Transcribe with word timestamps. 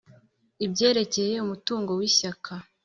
Ibyerekeye 0.65 1.35
umutungo 1.45 1.91
w 1.99 2.01
Ishyaka 2.09 2.53